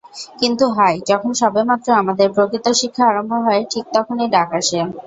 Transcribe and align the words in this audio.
কিন্তু 0.39 0.65
হায়, 0.75 0.97
যখন 1.09 1.31
সবেমাত্র 1.41 1.87
আমাদের 2.01 2.27
প্রকৃত 2.35 2.65
শিক্ষা 2.81 3.03
আরম্ভ 3.07 3.31
হয় 3.45 3.61
ঠিক 3.71 3.85
তখনি 3.95 4.23
ডাক 4.33 4.49
আসে। 4.59 4.79